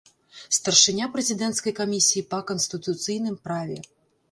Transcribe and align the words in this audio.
Старшыня 0.57 1.07
прэзідэнцкай 1.15 1.75
камісіі 1.81 2.25
па 2.33 2.41
канстытуцыйным 2.51 3.39
праве. 3.47 3.79